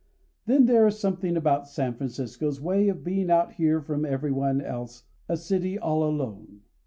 Then 0.47 0.65
there 0.65 0.87
is 0.87 0.97
something 0.97 1.37
about 1.37 1.67
San 1.67 1.93
Francisco's 1.93 2.57
being 2.57 2.89
away 2.89 3.29
out 3.29 3.53
here 3.53 3.79
from 3.79 4.03
everyone 4.03 4.59
else, 4.59 5.03
a 5.29 5.37
city 5.37 5.77
all 5.77 6.03
alone. 6.03 6.61